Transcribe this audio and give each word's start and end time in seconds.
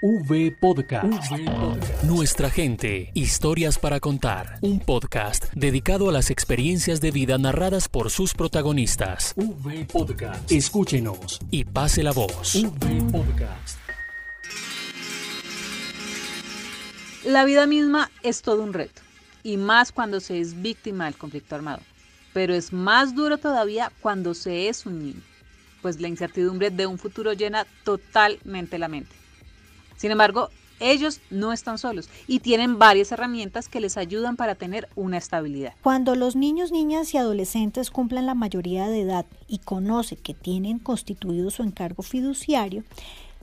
V 0.00 0.56
Podcast. 0.60 1.32
Nuestra 2.04 2.50
gente, 2.50 3.10
historias 3.14 3.80
para 3.80 3.98
contar. 3.98 4.60
Un 4.60 4.78
podcast 4.78 5.46
dedicado 5.54 6.08
a 6.08 6.12
las 6.12 6.30
experiencias 6.30 7.00
de 7.00 7.10
vida 7.10 7.36
narradas 7.36 7.88
por 7.88 8.10
sus 8.10 8.32
protagonistas. 8.32 9.34
V 9.34 9.86
Podcast. 9.92 10.52
Escúchenos 10.52 11.40
y 11.50 11.64
pase 11.64 12.04
la 12.04 12.12
voz. 12.12 12.54
V 12.54 13.10
Podcast. 13.10 13.76
La 17.24 17.44
vida 17.44 17.66
misma 17.66 18.08
es 18.22 18.42
todo 18.42 18.62
un 18.62 18.74
reto, 18.74 19.02
y 19.42 19.56
más 19.56 19.90
cuando 19.90 20.20
se 20.20 20.38
es 20.38 20.62
víctima 20.62 21.06
del 21.06 21.16
conflicto 21.16 21.56
armado. 21.56 21.80
Pero 22.32 22.54
es 22.54 22.72
más 22.72 23.16
duro 23.16 23.38
todavía 23.38 23.90
cuando 24.00 24.34
se 24.34 24.68
es 24.68 24.86
un 24.86 25.00
niño, 25.00 25.22
pues 25.82 26.00
la 26.00 26.06
incertidumbre 26.06 26.70
de 26.70 26.86
un 26.86 27.00
futuro 27.00 27.32
llena 27.32 27.66
totalmente 27.82 28.78
la 28.78 28.86
mente. 28.86 29.18
Sin 29.98 30.10
embargo, 30.10 30.48
ellos 30.80 31.20
no 31.28 31.52
están 31.52 31.76
solos 31.76 32.08
y 32.26 32.40
tienen 32.40 32.78
varias 32.78 33.12
herramientas 33.12 33.68
que 33.68 33.80
les 33.80 33.98
ayudan 33.98 34.36
para 34.36 34.54
tener 34.54 34.88
una 34.96 35.18
estabilidad. 35.18 35.74
Cuando 35.82 36.14
los 36.14 36.36
niños, 36.36 36.72
niñas 36.72 37.12
y 37.12 37.18
adolescentes 37.18 37.90
cumplan 37.90 38.24
la 38.24 38.34
mayoría 38.34 38.88
de 38.88 39.02
edad 39.02 39.26
y 39.46 39.58
conocen 39.58 40.18
que 40.22 40.32
tienen 40.32 40.78
constituido 40.78 41.50
su 41.50 41.62
encargo 41.62 42.02
fiduciario, 42.02 42.84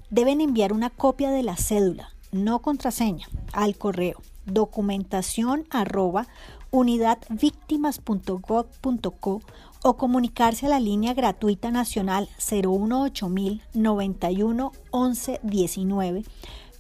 deben 0.10 0.42
enviar 0.42 0.74
una 0.74 0.90
copia 0.90 1.30
de 1.30 1.44
la 1.44 1.58
cédula, 1.58 2.10
no 2.32 2.60
contraseña, 2.60 3.28
al 3.54 3.78
correo 3.78 4.20
documentación 4.46 5.66
arroba 5.70 6.28
unidadvictimas.gov.co 6.72 9.42
o 9.88 9.98
comunicarse 9.98 10.66
a 10.66 10.70
la 10.70 10.80
línea 10.80 11.14
gratuita 11.14 11.70
nacional 11.70 12.28
018000 12.40 13.62
91 13.76 14.72
11 14.90 15.40
19 15.44 16.24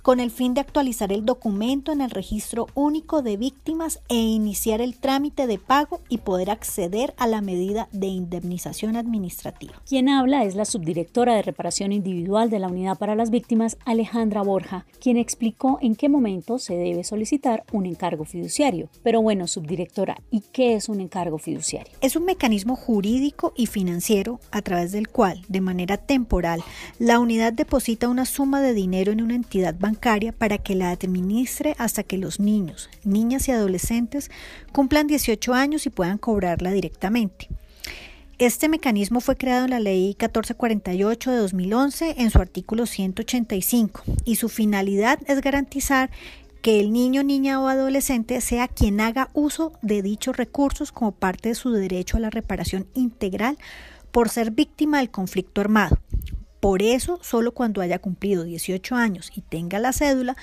con 0.05 0.19
el 0.19 0.29
fin 0.29 0.53
de 0.53 0.61
actualizar 0.61 1.11
el 1.11 1.25
documento 1.25 1.91
en 1.91 1.99
el 1.99 2.11
registro 2.11 2.67
único 2.75 3.23
de 3.23 3.37
víctimas 3.37 4.01
e 4.07 4.13
iniciar 4.13 4.79
el 4.79 4.95
trámite 4.99 5.47
de 5.47 5.57
pago 5.57 5.99
y 6.09 6.19
poder 6.19 6.51
acceder 6.51 7.15
a 7.17 7.25
la 7.25 7.41
medida 7.41 7.89
de 7.91 8.05
indemnización 8.05 8.97
administrativa. 8.97 9.81
Quien 9.83 10.07
habla 10.07 10.43
es 10.43 10.53
la 10.53 10.65
subdirectora 10.65 11.33
de 11.33 11.41
reparación 11.41 11.91
individual 11.91 12.51
de 12.51 12.59
la 12.59 12.67
Unidad 12.67 12.99
para 12.99 13.15
las 13.15 13.31
Víctimas, 13.31 13.77
Alejandra 13.83 14.43
Borja, 14.43 14.85
quien 15.01 15.17
explicó 15.17 15.79
en 15.81 15.95
qué 15.95 16.07
momento 16.07 16.59
se 16.59 16.75
debe 16.75 17.03
solicitar 17.03 17.63
un 17.71 17.87
encargo 17.87 18.25
fiduciario. 18.25 18.89
Pero 19.01 19.23
bueno, 19.23 19.47
subdirectora, 19.47 20.17
¿y 20.29 20.41
qué 20.51 20.75
es 20.75 20.87
un 20.87 21.01
encargo 21.01 21.39
fiduciario? 21.39 21.93
Es 22.01 22.15
un 22.15 22.25
mecanismo 22.25 22.75
jurídico 22.75 23.53
y 23.57 23.65
financiero 23.65 24.39
a 24.51 24.61
través 24.61 24.91
del 24.91 25.07
cual, 25.07 25.41
de 25.47 25.61
manera 25.61 25.97
temporal, 25.97 26.61
la 26.99 27.17
unidad 27.17 27.53
deposita 27.53 28.07
una 28.07 28.25
suma 28.25 28.61
de 28.61 28.75
dinero 28.75 29.11
en 29.11 29.23
una 29.23 29.33
entidad 29.33 29.73
bancaria 29.79 29.94
para 30.37 30.57
que 30.57 30.75
la 30.75 30.91
administre 30.91 31.75
hasta 31.77 32.03
que 32.03 32.17
los 32.17 32.39
niños, 32.39 32.89
niñas 33.03 33.47
y 33.47 33.51
adolescentes 33.51 34.29
cumplan 34.71 35.07
18 35.07 35.53
años 35.53 35.85
y 35.85 35.89
puedan 35.89 36.17
cobrarla 36.17 36.71
directamente. 36.71 37.49
Este 38.37 38.67
mecanismo 38.67 39.21
fue 39.21 39.37
creado 39.37 39.65
en 39.65 39.71
la 39.71 39.79
Ley 39.79 40.07
1448 40.07 41.31
de 41.31 41.37
2011 41.37 42.15
en 42.17 42.29
su 42.29 42.39
artículo 42.39 42.85
185 42.85 44.03
y 44.25 44.35
su 44.35 44.49
finalidad 44.49 45.19
es 45.27 45.39
garantizar 45.41 46.11
que 46.61 46.79
el 46.79 46.91
niño, 46.91 47.23
niña 47.23 47.61
o 47.61 47.67
adolescente 47.67 48.41
sea 48.41 48.67
quien 48.67 48.99
haga 48.99 49.29
uso 49.33 49.71
de 49.81 50.01
dichos 50.01 50.35
recursos 50.35 50.91
como 50.91 51.13
parte 51.13 51.49
de 51.49 51.55
su 51.55 51.71
derecho 51.71 52.17
a 52.17 52.19
la 52.19 52.29
reparación 52.29 52.87
integral 52.93 53.57
por 54.11 54.29
ser 54.29 54.51
víctima 54.51 54.97
del 54.97 55.11
conflicto 55.11 55.61
armado, 55.61 55.97
por 56.59 56.81
eso, 56.81 57.19
solo 57.21 57.51
cuando 57.51 57.81
haya 57.81 57.99
cumplido 57.99 58.43
18 58.43 58.95
años 58.95 59.31
y 59.35 59.41
tenga 59.41 59.79
la 59.79 59.93
cédula, 59.93 60.35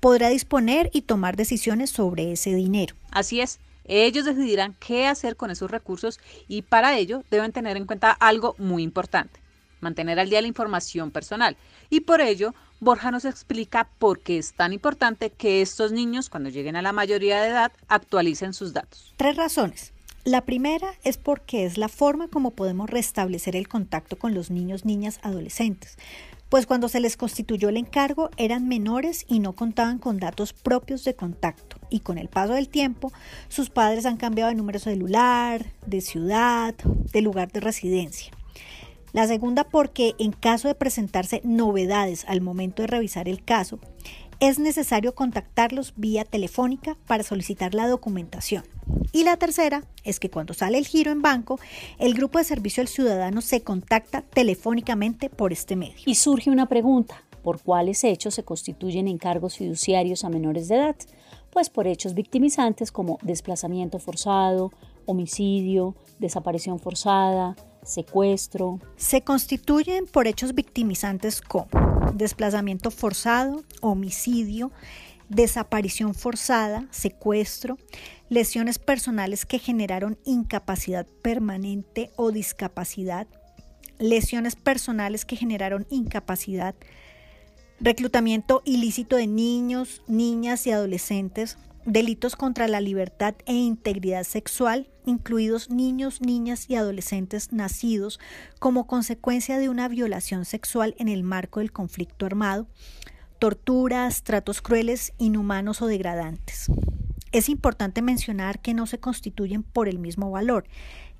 podrá 0.00 0.28
disponer 0.28 0.90
y 0.92 1.02
tomar 1.02 1.36
decisiones 1.36 1.90
sobre 1.90 2.32
ese 2.32 2.54
dinero. 2.54 2.94
Así 3.10 3.40
es, 3.40 3.60
ellos 3.84 4.24
decidirán 4.24 4.74
qué 4.78 5.06
hacer 5.06 5.36
con 5.36 5.50
esos 5.50 5.70
recursos 5.70 6.20
y 6.48 6.62
para 6.62 6.96
ello 6.96 7.24
deben 7.30 7.52
tener 7.52 7.76
en 7.76 7.86
cuenta 7.86 8.12
algo 8.12 8.54
muy 8.58 8.82
importante, 8.82 9.40
mantener 9.80 10.18
al 10.20 10.30
día 10.30 10.40
la 10.40 10.48
información 10.48 11.10
personal. 11.10 11.56
Y 11.90 12.00
por 12.00 12.20
ello, 12.20 12.54
Borja 12.80 13.10
nos 13.10 13.24
explica 13.24 13.88
por 13.98 14.20
qué 14.20 14.38
es 14.38 14.54
tan 14.54 14.72
importante 14.72 15.30
que 15.30 15.60
estos 15.60 15.92
niños, 15.92 16.30
cuando 16.30 16.50
lleguen 16.50 16.76
a 16.76 16.82
la 16.82 16.92
mayoría 16.92 17.42
de 17.42 17.48
edad, 17.48 17.72
actualicen 17.88 18.54
sus 18.54 18.72
datos. 18.72 19.12
Tres 19.16 19.36
razones. 19.36 19.92
La 20.24 20.44
primera 20.44 20.92
es 21.02 21.16
porque 21.16 21.64
es 21.64 21.78
la 21.78 21.88
forma 21.88 22.28
como 22.28 22.50
podemos 22.50 22.90
restablecer 22.90 23.56
el 23.56 23.68
contacto 23.68 24.18
con 24.18 24.34
los 24.34 24.50
niños, 24.50 24.84
niñas, 24.84 25.18
adolescentes, 25.22 25.96
pues 26.50 26.66
cuando 26.66 26.90
se 26.90 27.00
les 27.00 27.16
constituyó 27.16 27.70
el 27.70 27.78
encargo 27.78 28.28
eran 28.36 28.68
menores 28.68 29.24
y 29.28 29.38
no 29.38 29.54
contaban 29.54 29.98
con 29.98 30.18
datos 30.18 30.52
propios 30.52 31.04
de 31.04 31.14
contacto, 31.14 31.78
y 31.88 32.00
con 32.00 32.18
el 32.18 32.28
paso 32.28 32.52
del 32.52 32.68
tiempo 32.68 33.10
sus 33.48 33.70
padres 33.70 34.04
han 34.04 34.18
cambiado 34.18 34.50
de 34.50 34.56
número 34.56 34.78
celular, 34.78 35.64
de 35.86 36.02
ciudad, 36.02 36.74
de 36.74 37.22
lugar 37.22 37.50
de 37.50 37.60
residencia. 37.60 38.30
La 39.14 39.26
segunda 39.26 39.64
porque 39.64 40.16
en 40.18 40.32
caso 40.32 40.68
de 40.68 40.74
presentarse 40.74 41.40
novedades 41.44 42.26
al 42.28 42.42
momento 42.42 42.82
de 42.82 42.88
revisar 42.88 43.26
el 43.26 43.42
caso, 43.42 43.78
es 44.38 44.58
necesario 44.58 45.14
contactarlos 45.14 45.94
vía 45.96 46.26
telefónica 46.26 46.98
para 47.06 47.22
solicitar 47.22 47.74
la 47.74 47.88
documentación. 47.88 48.64
Y 49.12 49.24
la 49.24 49.36
tercera 49.36 49.82
es 50.04 50.20
que 50.20 50.30
cuando 50.30 50.54
sale 50.54 50.78
el 50.78 50.86
giro 50.86 51.10
en 51.10 51.22
banco, 51.22 51.58
el 51.98 52.14
grupo 52.14 52.38
de 52.38 52.44
servicio 52.44 52.80
al 52.80 52.88
ciudadano 52.88 53.40
se 53.40 53.62
contacta 53.62 54.22
telefónicamente 54.22 55.28
por 55.30 55.52
este 55.52 55.76
medio. 55.76 56.02
Y 56.06 56.14
surge 56.14 56.50
una 56.50 56.66
pregunta, 56.66 57.22
¿por 57.42 57.60
cuáles 57.60 58.04
hechos 58.04 58.34
se 58.34 58.44
constituyen 58.44 59.08
encargos 59.08 59.56
fiduciarios 59.56 60.24
a 60.24 60.30
menores 60.30 60.68
de 60.68 60.76
edad? 60.76 60.96
Pues 61.50 61.70
por 61.70 61.86
hechos 61.86 62.14
victimizantes 62.14 62.92
como 62.92 63.18
desplazamiento 63.22 63.98
forzado, 63.98 64.72
homicidio, 65.06 65.96
desaparición 66.18 66.78
forzada, 66.78 67.56
secuestro. 67.82 68.78
Se 68.96 69.22
constituyen 69.22 70.06
por 70.06 70.26
hechos 70.26 70.54
victimizantes 70.54 71.40
como 71.40 71.68
desplazamiento 72.14 72.90
forzado, 72.90 73.64
homicidio, 73.80 74.70
desaparición 75.30 76.12
forzada, 76.14 76.86
secuestro, 76.90 77.78
lesiones 78.28 78.78
personales 78.78 79.46
que 79.46 79.60
generaron 79.60 80.18
incapacidad 80.24 81.06
permanente 81.22 82.10
o 82.16 82.32
discapacidad, 82.32 83.26
lesiones 83.98 84.56
personales 84.56 85.24
que 85.24 85.36
generaron 85.36 85.86
incapacidad, 85.88 86.74
reclutamiento 87.80 88.60
ilícito 88.64 89.16
de 89.16 89.28
niños, 89.28 90.02
niñas 90.08 90.66
y 90.66 90.72
adolescentes, 90.72 91.58
delitos 91.86 92.34
contra 92.34 92.66
la 92.66 92.80
libertad 92.80 93.34
e 93.46 93.54
integridad 93.54 94.24
sexual, 94.24 94.88
incluidos 95.06 95.70
niños, 95.70 96.20
niñas 96.20 96.68
y 96.68 96.74
adolescentes 96.74 97.52
nacidos 97.52 98.18
como 98.58 98.88
consecuencia 98.88 99.58
de 99.58 99.68
una 99.68 99.86
violación 99.88 100.44
sexual 100.44 100.94
en 100.98 101.08
el 101.08 101.22
marco 101.22 101.60
del 101.60 101.72
conflicto 101.72 102.26
armado, 102.26 102.66
torturas, 103.40 104.22
tratos 104.22 104.62
crueles, 104.62 105.12
inhumanos 105.18 105.82
o 105.82 105.86
degradantes. 105.86 106.66
Es 107.32 107.48
importante 107.48 108.02
mencionar 108.02 108.60
que 108.60 108.74
no 108.74 108.86
se 108.86 109.00
constituyen 109.00 109.62
por 109.62 109.88
el 109.88 109.98
mismo 109.98 110.30
valor. 110.30 110.66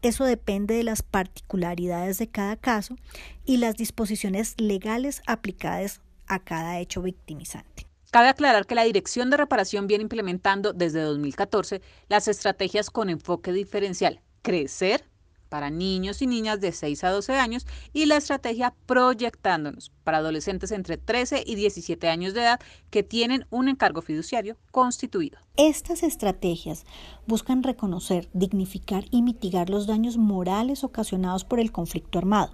Eso 0.02 0.24
depende 0.24 0.74
de 0.74 0.84
las 0.84 1.02
particularidades 1.02 2.18
de 2.18 2.28
cada 2.28 2.56
caso 2.56 2.96
y 3.44 3.56
las 3.56 3.76
disposiciones 3.76 4.54
legales 4.58 5.22
aplicadas 5.26 6.02
a 6.26 6.38
cada 6.38 6.78
hecho 6.78 7.00
victimizante. 7.00 7.86
Cabe 8.10 8.28
aclarar 8.28 8.66
que 8.66 8.74
la 8.74 8.84
Dirección 8.84 9.30
de 9.30 9.38
Reparación 9.38 9.86
viene 9.86 10.02
implementando 10.02 10.72
desde 10.72 11.00
2014 11.00 11.80
las 12.08 12.28
estrategias 12.28 12.90
con 12.90 13.08
enfoque 13.08 13.52
diferencial, 13.52 14.20
crecer 14.42 15.04
para 15.50 15.68
niños 15.68 16.22
y 16.22 16.26
niñas 16.26 16.60
de 16.62 16.72
6 16.72 17.04
a 17.04 17.10
12 17.10 17.34
años 17.34 17.66
y 17.92 18.06
la 18.06 18.16
estrategia 18.16 18.72
proyectándonos 18.86 19.92
para 20.04 20.18
adolescentes 20.18 20.70
entre 20.70 20.96
13 20.96 21.42
y 21.44 21.56
17 21.56 22.08
años 22.08 22.32
de 22.32 22.40
edad 22.40 22.60
que 22.88 23.02
tienen 23.02 23.44
un 23.50 23.68
encargo 23.68 24.00
fiduciario 24.00 24.56
constituido. 24.70 25.38
Estas 25.56 26.02
estrategias 26.02 26.86
buscan 27.26 27.62
reconocer, 27.62 28.30
dignificar 28.32 29.04
y 29.10 29.20
mitigar 29.20 29.68
los 29.68 29.86
daños 29.86 30.16
morales 30.16 30.84
ocasionados 30.84 31.44
por 31.44 31.60
el 31.60 31.70
conflicto 31.70 32.18
armado, 32.18 32.52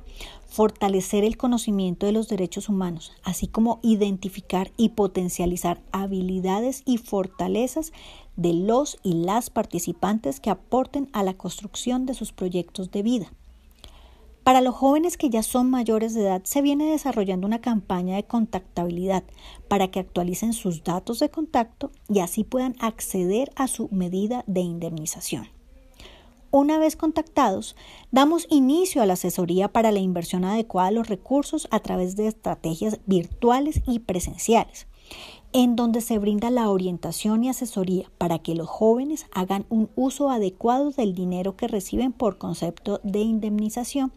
fortalecer 0.48 1.22
el 1.22 1.37
conocimiento 1.37 2.06
de 2.06 2.12
los 2.12 2.26
derechos 2.26 2.69
humanos, 2.69 3.12
así 3.22 3.46
como 3.46 3.78
identificar 3.82 4.72
y 4.76 4.88
potencializar 4.88 5.81
habilidades 5.93 6.82
y 6.84 6.98
fortalezas 6.98 7.93
de 8.34 8.54
los 8.54 8.99
y 9.02 9.14
las 9.14 9.50
participantes 9.50 10.40
que 10.40 10.50
aporten 10.50 11.08
a 11.12 11.22
la 11.22 11.34
construcción 11.34 12.06
de 12.06 12.14
sus 12.14 12.32
proyectos 12.32 12.90
de 12.90 13.02
vida. 13.02 13.32
Para 14.46 14.60
los 14.60 14.76
jóvenes 14.76 15.16
que 15.16 15.28
ya 15.28 15.43
son 15.43 15.70
mayores 15.70 16.14
de 16.14 16.22
edad 16.22 16.43
se 16.44 16.62
viene 16.62 16.88
desarrollando 16.88 17.48
una 17.48 17.60
campaña 17.60 18.14
de 18.14 18.22
contactabilidad 18.22 19.25
para 19.66 19.88
que 19.88 19.98
actualicen 19.98 20.52
sus 20.52 20.84
datos 20.84 21.19
de 21.19 21.31
contacto 21.31 21.90
y 22.08 22.20
así 22.20 22.44
puedan 22.44 22.76
acceder 22.78 23.50
a 23.56 23.66
su 23.66 23.88
medida 23.88 24.44
de 24.46 24.60
indemnización. 24.60 25.48
Una 26.52 26.78
vez 26.78 26.94
contactados, 26.94 27.75
damos 28.12 28.46
inicio 28.48 29.02
a 29.02 29.06
la 29.06 29.14
asesoría 29.14 29.66
para 29.66 29.90
la 29.90 29.98
inversión 29.98 30.44
adecuada 30.44 30.90
de 30.90 30.94
los 30.94 31.08
recursos 31.08 31.66
a 31.72 31.81
través 31.81 32.14
de 32.14 32.28
estrategias 32.28 33.00
virtuales 33.04 33.82
y 33.84 33.99
presenciales 33.99 34.87
en 35.52 35.75
donde 35.75 36.02
se 36.02 36.19
brinda 36.19 36.50
la 36.50 36.69
orientación 36.70 37.42
y 37.42 37.49
asesoría 37.49 38.10
para 38.19 38.40
que 38.40 38.54
los 38.54 38.69
jóvenes 38.69 39.26
hagan 39.32 39.64
un 39.70 39.88
uso 39.96 40.31
adecuado 40.31 40.90
del 40.90 41.14
dinero 41.14 41.56
que 41.56 41.66
reciben 41.66 42.12
por 42.12 42.38
concepto 42.38 43.00
de 43.02 43.20
indemnización. 43.20 44.12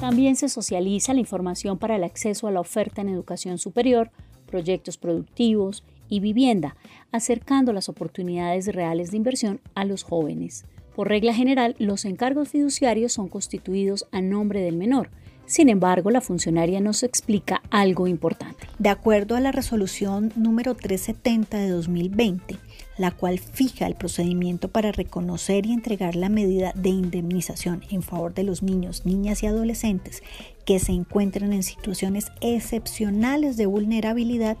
También 0.00 0.36
se 0.36 0.48
socializa 0.48 1.12
la 1.12 1.20
información 1.20 1.78
para 1.78 1.96
el 1.96 2.04
acceso 2.04 2.46
a 2.46 2.50
la 2.50 2.60
oferta 2.60 3.02
en 3.02 3.08
educación 3.08 3.58
superior, 3.58 4.10
proyectos 4.46 4.96
productivos 4.96 5.84
y 6.08 6.20
vivienda, 6.20 6.76
acercando 7.12 7.72
las 7.72 7.88
oportunidades 7.88 8.66
reales 8.66 9.10
de 9.10 9.18
inversión 9.18 9.60
a 9.74 9.84
los 9.84 10.02
jóvenes. 10.02 10.64
Por 10.96 11.08
regla 11.08 11.34
general, 11.34 11.76
los 11.78 12.04
encargos 12.04 12.48
fiduciarios 12.48 13.12
son 13.12 13.28
constituidos 13.28 14.06
a 14.10 14.20
nombre 14.20 14.60
del 14.60 14.76
menor, 14.76 15.10
sin 15.48 15.70
embargo, 15.70 16.10
la 16.10 16.20
funcionaria 16.20 16.78
nos 16.78 17.02
explica 17.02 17.62
algo 17.70 18.06
importante. 18.06 18.66
De 18.78 18.90
acuerdo 18.90 19.34
a 19.34 19.40
la 19.40 19.50
resolución 19.50 20.30
número 20.36 20.74
370 20.74 21.56
de 21.56 21.70
2020, 21.70 22.56
la 22.98 23.12
cual 23.12 23.38
fija 23.38 23.86
el 23.86 23.94
procedimiento 23.94 24.68
para 24.68 24.92
reconocer 24.92 25.64
y 25.66 25.72
entregar 25.72 26.16
la 26.16 26.28
medida 26.28 26.72
de 26.74 26.90
indemnización 26.90 27.84
en 27.90 28.02
favor 28.02 28.34
de 28.34 28.42
los 28.42 28.62
niños, 28.62 29.06
niñas 29.06 29.42
y 29.42 29.46
adolescentes 29.46 30.22
que 30.66 30.78
se 30.78 30.92
encuentran 30.92 31.52
en 31.52 31.62
situaciones 31.62 32.26
excepcionales 32.40 33.56
de 33.56 33.66
vulnerabilidad, 33.66 34.58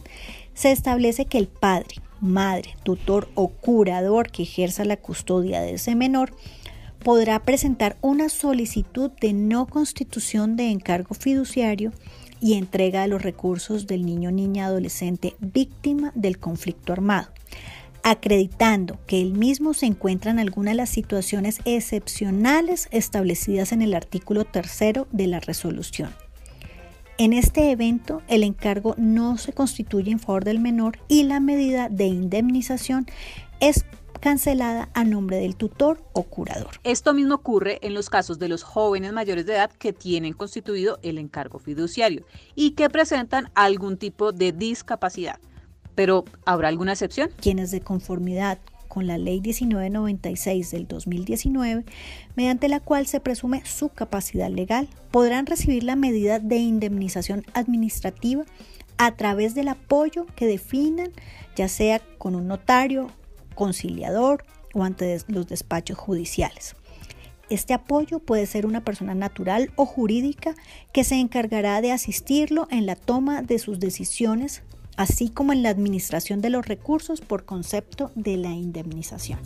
se 0.54 0.70
establece 0.70 1.26
que 1.26 1.38
el 1.38 1.48
padre, 1.48 1.96
madre, 2.20 2.76
tutor 2.84 3.28
o 3.34 3.48
curador 3.48 4.30
que 4.30 4.44
ejerza 4.44 4.84
la 4.84 4.96
custodia 4.96 5.60
de 5.60 5.74
ese 5.74 5.94
menor 5.94 6.32
podrá 6.98 7.40
presentar 7.40 7.96
una 8.00 8.28
solicitud 8.28 9.10
de 9.20 9.32
no 9.32 9.66
constitución 9.66 10.56
de 10.56 10.70
encargo 10.70 11.14
fiduciario 11.14 11.92
y 12.40 12.54
entrega 12.54 13.02
de 13.02 13.08
los 13.08 13.22
recursos 13.22 13.86
del 13.86 14.06
niño, 14.06 14.30
niña, 14.30 14.66
adolescente 14.66 15.34
víctima 15.40 16.12
del 16.14 16.38
conflicto 16.38 16.92
armado, 16.92 17.28
acreditando 18.10 18.98
que 19.06 19.20
el 19.20 19.32
mismo 19.32 19.74
se 19.74 19.86
encuentra 19.86 20.30
en 20.30 20.38
alguna 20.38 20.70
de 20.70 20.76
las 20.76 20.88
situaciones 20.88 21.60
excepcionales 21.66 22.88
establecidas 22.90 23.72
en 23.72 23.82
el 23.82 23.94
artículo 23.94 24.44
tercero 24.44 25.06
de 25.12 25.26
la 25.26 25.40
resolución. 25.40 26.14
En 27.18 27.32
este 27.32 27.70
evento, 27.70 28.22
el 28.28 28.44
encargo 28.44 28.94
no 28.96 29.36
se 29.36 29.52
constituye 29.52 30.10
en 30.10 30.20
favor 30.20 30.44
del 30.44 30.60
menor 30.60 30.98
y 31.08 31.24
la 31.24 31.40
medida 31.40 31.88
de 31.88 32.06
indemnización 32.06 33.06
es 33.60 33.84
cancelada 34.20 34.88
a 34.94 35.04
nombre 35.04 35.36
del 35.36 35.56
tutor 35.56 36.02
o 36.12 36.22
curador. 36.22 36.70
Esto 36.84 37.12
mismo 37.12 37.34
ocurre 37.34 37.78
en 37.82 37.92
los 37.92 38.08
casos 38.08 38.38
de 38.38 38.48
los 38.48 38.62
jóvenes 38.62 39.12
mayores 39.12 39.46
de 39.46 39.54
edad 39.54 39.70
que 39.70 39.92
tienen 39.92 40.32
constituido 40.32 40.98
el 41.02 41.18
encargo 41.18 41.58
fiduciario 41.58 42.24
y 42.54 42.70
que 42.70 42.88
presentan 42.88 43.50
algún 43.54 43.96
tipo 43.96 44.32
de 44.32 44.52
discapacidad. 44.52 45.38
Pero, 45.98 46.24
¿habrá 46.44 46.68
alguna 46.68 46.92
excepción? 46.92 47.28
Quienes 47.40 47.72
de 47.72 47.80
conformidad 47.80 48.58
con 48.86 49.08
la 49.08 49.18
Ley 49.18 49.40
1996 49.40 50.70
del 50.70 50.86
2019, 50.86 51.84
mediante 52.36 52.68
la 52.68 52.78
cual 52.78 53.08
se 53.08 53.18
presume 53.18 53.66
su 53.66 53.88
capacidad 53.88 54.48
legal, 54.48 54.88
podrán 55.10 55.46
recibir 55.46 55.82
la 55.82 55.96
medida 55.96 56.38
de 56.38 56.58
indemnización 56.58 57.44
administrativa 57.52 58.44
a 58.96 59.16
través 59.16 59.56
del 59.56 59.66
apoyo 59.66 60.26
que 60.36 60.46
definan, 60.46 61.10
ya 61.56 61.66
sea 61.66 62.00
con 62.16 62.36
un 62.36 62.46
notario 62.46 63.08
conciliador 63.56 64.44
o 64.74 64.84
ante 64.84 65.20
los 65.26 65.48
despachos 65.48 65.98
judiciales. 65.98 66.76
Este 67.50 67.74
apoyo 67.74 68.20
puede 68.20 68.46
ser 68.46 68.66
una 68.66 68.84
persona 68.84 69.16
natural 69.16 69.72
o 69.74 69.84
jurídica 69.84 70.54
que 70.92 71.02
se 71.02 71.16
encargará 71.16 71.80
de 71.80 71.90
asistirlo 71.90 72.68
en 72.70 72.86
la 72.86 72.94
toma 72.94 73.42
de 73.42 73.58
sus 73.58 73.80
decisiones, 73.80 74.62
así 74.98 75.30
como 75.30 75.52
en 75.52 75.62
la 75.62 75.70
administración 75.70 76.42
de 76.42 76.50
los 76.50 76.66
recursos 76.66 77.20
por 77.20 77.44
concepto 77.44 78.10
de 78.16 78.36
la 78.36 78.50
indemnización. 78.50 79.38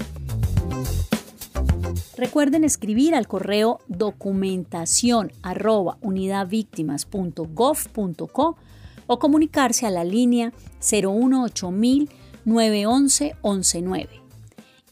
Recuerden 2.16 2.64
escribir 2.64 3.14
al 3.14 3.28
correo 3.28 3.80
documentación 3.86 5.30
o 9.06 9.18
comunicarse 9.18 9.86
a 9.86 9.90
la 9.90 10.04
línea 10.04 10.52
018000 10.80 12.08
911 12.44 13.36
119. 13.42 14.21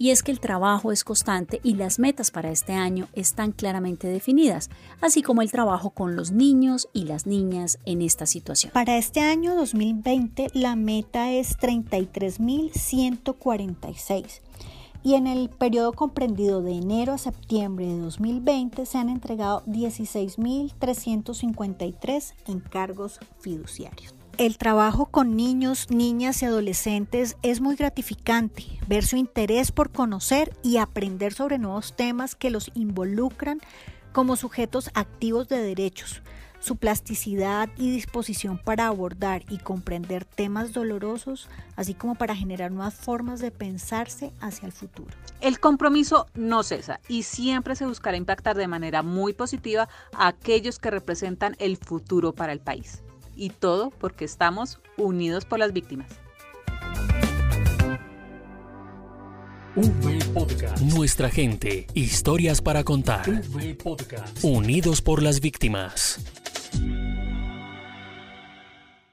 Y 0.03 0.13
es 0.13 0.23
que 0.23 0.33
el 0.33 0.41
trabajo 0.41 0.93
es 0.93 1.05
constante 1.05 1.61
y 1.63 1.75
las 1.75 1.99
metas 1.99 2.31
para 2.31 2.51
este 2.51 2.73
año 2.73 3.09
están 3.13 3.53
claramente 3.53 4.09
definidas, 4.09 4.71
así 5.03 5.21
como 5.21 5.43
el 5.43 5.53
trabajo 5.53 5.91
con 5.91 6.17
los 6.17 6.31
niños 6.31 6.89
y 6.95 7.05
las 7.05 7.27
niñas 7.27 7.79
en 7.85 8.01
esta 8.01 8.25
situación. 8.25 8.73
Para 8.73 8.97
este 8.97 9.21
año 9.21 9.55
2020 9.55 10.53
la 10.55 10.75
meta 10.75 11.31
es 11.31 11.59
33.146 11.59 14.41
y 15.03 15.17
en 15.17 15.27
el 15.27 15.51
periodo 15.51 15.93
comprendido 15.93 16.63
de 16.63 16.79
enero 16.79 17.13
a 17.13 17.19
septiembre 17.19 17.87
de 17.87 17.99
2020 17.99 18.87
se 18.87 18.97
han 18.97 19.11
entregado 19.11 19.63
16.353 19.67 22.33
encargos 22.47 23.21
fiduciarios. 23.41 24.15
El 24.41 24.57
trabajo 24.57 25.05
con 25.05 25.37
niños, 25.37 25.91
niñas 25.91 26.41
y 26.41 26.47
adolescentes 26.47 27.37
es 27.43 27.61
muy 27.61 27.77
gratificante, 27.77 28.65
ver 28.89 29.05
su 29.05 29.17
interés 29.17 29.71
por 29.71 29.91
conocer 29.91 30.57
y 30.63 30.79
aprender 30.79 31.35
sobre 31.35 31.59
nuevos 31.59 31.95
temas 31.95 32.37
que 32.37 32.49
los 32.49 32.71
involucran 32.73 33.61
como 34.13 34.37
sujetos 34.37 34.89
activos 34.95 35.47
de 35.49 35.59
derechos, 35.59 36.23
su 36.59 36.77
plasticidad 36.77 37.69
y 37.77 37.91
disposición 37.91 38.57
para 38.57 38.87
abordar 38.87 39.43
y 39.51 39.59
comprender 39.59 40.25
temas 40.25 40.73
dolorosos, 40.73 41.51
así 41.77 41.93
como 41.93 42.15
para 42.15 42.35
generar 42.35 42.73
nuevas 42.73 42.95
formas 42.95 43.41
de 43.41 43.51
pensarse 43.51 44.33
hacia 44.41 44.65
el 44.65 44.73
futuro. 44.73 45.15
El 45.43 45.61
compromiso 45.61 46.29
no 46.33 46.63
cesa 46.63 46.99
y 47.09 47.25
siempre 47.25 47.77
se 47.77 47.85
buscará 47.85 48.17
impactar 48.17 48.57
de 48.57 48.69
manera 48.69 49.03
muy 49.03 49.35
positiva 49.35 49.91
a 50.15 50.29
aquellos 50.29 50.79
que 50.79 50.91
representan 50.91 51.57
el 51.59 51.77
futuro 51.77 52.33
para 52.33 52.55
el 52.55 52.61
país 52.61 53.03
y 53.41 53.49
todo 53.49 53.91
porque 53.91 54.27
estamos 54.27 54.79
unidos 54.99 55.47
por 55.47 55.59
las 55.59 55.73
víctimas. 55.73 56.07
Nuestra 60.95 61.31
gente, 61.31 61.87
historias 61.95 62.61
para 62.61 62.85
contar. 62.85 63.23
Unidos 64.43 65.01
por 65.01 65.23
las 65.23 65.41
víctimas. 65.41 66.21